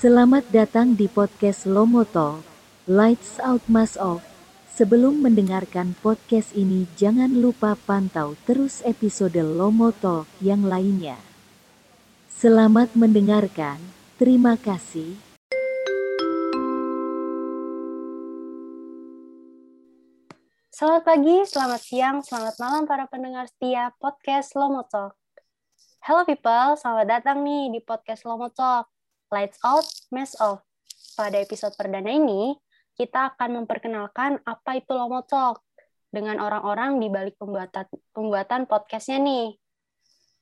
[0.00, 2.40] Selamat datang di podcast Lomoto,
[2.88, 4.24] Lights Out Mas Off.
[4.72, 11.20] Sebelum mendengarkan podcast ini jangan lupa pantau terus episode Lomoto yang lainnya.
[12.32, 13.76] Selamat mendengarkan,
[14.16, 15.20] terima kasih.
[20.72, 25.12] Selamat pagi, selamat siang, selamat malam para pendengar setia podcast Lomotok.
[26.00, 28.99] Hello people, selamat datang nih di podcast Lomotok.
[29.30, 30.58] Lights out, mess off.
[31.14, 32.58] Pada episode perdana ini,
[32.98, 35.62] kita akan memperkenalkan apa itu Lomotok
[36.10, 39.54] dengan orang-orang di balik pembuatan pembuatan podcastnya nih.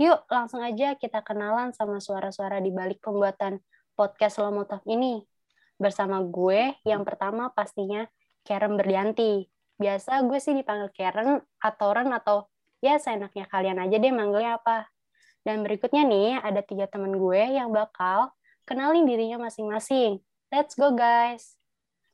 [0.00, 3.60] Yuk, langsung aja kita kenalan sama suara-suara di balik pembuatan
[3.92, 5.28] podcast Lomotok ini.
[5.76, 8.08] Bersama gue, yang pertama pastinya
[8.48, 9.44] Karen Berlianti
[9.76, 12.48] biasa gue sih dipanggil Karen atau Ren atau
[12.80, 14.88] ya seenaknya kalian aja deh manggilnya apa.
[15.44, 18.32] Dan berikutnya nih ada tiga teman gue yang bakal
[18.68, 20.20] kenalin dirinya masing-masing.
[20.50, 21.60] Let's go guys.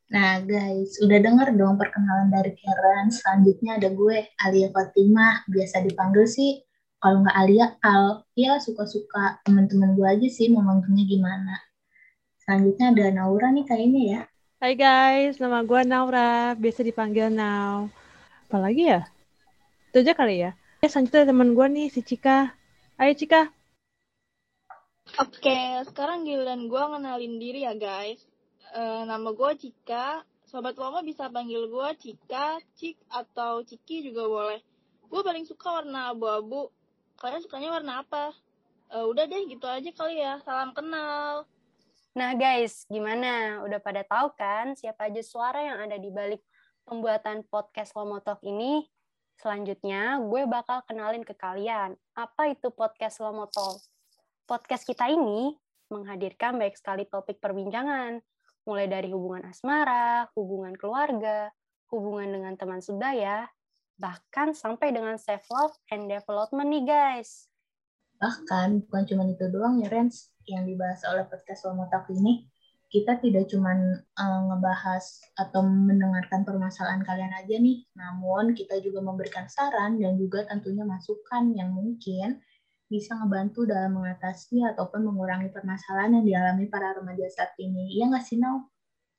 [0.07, 3.11] Nah guys, udah denger dong perkenalan dari Karen.
[3.11, 5.43] Selanjutnya ada gue, Alia Fatima.
[5.51, 6.63] Biasa dipanggil sih,
[7.03, 8.23] kalau nggak Alia, Al.
[8.39, 11.55] Ya suka-suka teman-teman gue aja sih mau manggilnya gimana.
[12.47, 14.21] Selanjutnya ada Naura nih kayaknya ya.
[14.63, 17.91] Hai guys, nama gue Naura, biasa dipanggil Nau.
[18.47, 19.11] Apalagi ya?
[19.91, 20.55] Itu aja kali ya.
[20.81, 22.55] Ya, selanjutnya teman gue nih, si Cika.
[22.95, 23.51] Ayo Cika.
[25.17, 28.21] Oke, sekarang giliran gue ngenalin diri ya guys.
[28.69, 30.21] E, nama gue Cika.
[30.45, 34.61] Sobat Lama bisa panggil gue Cika, Cik, atau Ciki juga boleh.
[35.09, 36.69] Gue paling suka warna abu-abu.
[37.17, 38.37] Kalian sukanya warna apa?
[38.93, 40.37] E, udah deh, gitu aja kali ya.
[40.45, 41.49] Salam kenal.
[42.13, 43.65] Nah guys, gimana?
[43.65, 46.45] Udah pada tahu kan siapa aja suara yang ada di balik
[46.85, 48.85] pembuatan podcast Lomotok ini?
[49.41, 53.96] Selanjutnya, gue bakal kenalin ke kalian apa itu podcast Lomotok.
[54.47, 55.59] Podcast kita ini
[55.91, 58.23] menghadirkan baik sekali topik perbincangan,
[58.63, 61.51] mulai dari hubungan asmara, hubungan keluarga,
[61.91, 63.51] hubungan dengan teman sebaya,
[63.99, 67.51] bahkan sampai dengan self-love and development nih guys.
[68.23, 72.47] Bahkan bukan cuma itu doang ya Rens, yang dibahas oleh podcast Lomotak ini,
[72.87, 79.51] kita tidak cuma uh, ngebahas atau mendengarkan permasalahan kalian aja nih, namun kita juga memberikan
[79.51, 82.39] saran dan juga tentunya masukan yang mungkin
[82.87, 87.99] bisa ngebantu dalam mengatasi ataupun mengurangi permasalahan yang dialami para remaja saat ini.
[87.99, 88.71] Iya nggak sih, Nau?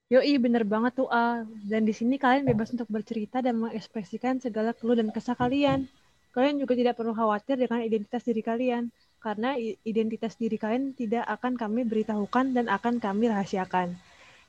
[0.07, 1.43] Yoi, bener banget tuh, Al.
[1.67, 5.83] Dan di sini kalian bebas untuk bercerita dan mengekspresikan segala keluh dan kesah kalian.
[6.31, 8.87] Kalian juga tidak perlu khawatir dengan identitas diri kalian
[9.19, 13.97] karena identitas diri kalian tidak akan kami beritahukan dan akan kami rahasiakan.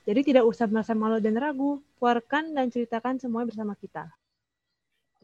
[0.06, 4.06] Jadi tidak usah merasa malu dan ragu, keluarkan dan ceritakan semuanya bersama kita.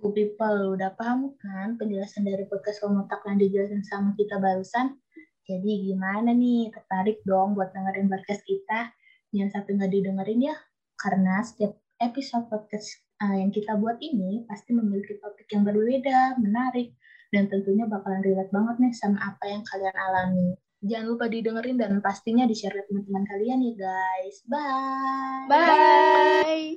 [0.05, 5.01] Bu people, udah paham kan penjelasan dari podcast Lomotak yang dijelasin sama kita barusan?
[5.49, 8.93] Jadi gimana nih, tertarik dong buat dengerin podcast kita?
[9.33, 10.57] Yang satu nggak didengerin ya,
[11.01, 16.93] karena setiap episode podcast uh, yang kita buat ini pasti memiliki topik yang berbeda, menarik,
[17.33, 20.49] dan tentunya bakalan relate banget nih sama apa yang kalian alami.
[20.85, 24.37] Jangan lupa didengerin dan pastinya di-share ke teman-teman kalian ya guys.
[24.45, 25.49] Bye.
[25.49, 26.77] Bye.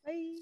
[0.00, 0.32] Bye.